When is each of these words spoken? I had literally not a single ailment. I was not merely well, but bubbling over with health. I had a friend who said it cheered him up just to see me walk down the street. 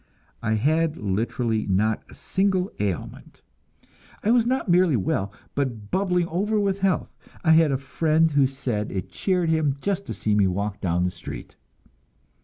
I 0.41 0.53
had 0.55 0.97
literally 0.97 1.67
not 1.67 2.01
a 2.09 2.15
single 2.15 2.71
ailment. 2.79 3.43
I 4.23 4.31
was 4.31 4.47
not 4.47 4.67
merely 4.67 4.95
well, 4.95 5.31
but 5.53 5.91
bubbling 5.91 6.27
over 6.29 6.59
with 6.59 6.79
health. 6.79 7.15
I 7.43 7.51
had 7.51 7.71
a 7.71 7.77
friend 7.77 8.31
who 8.31 8.47
said 8.47 8.91
it 8.91 9.11
cheered 9.11 9.49
him 9.49 9.73
up 9.75 9.81
just 9.81 10.07
to 10.07 10.15
see 10.15 10.33
me 10.33 10.47
walk 10.47 10.81
down 10.81 11.03
the 11.05 11.11
street. 11.11 11.55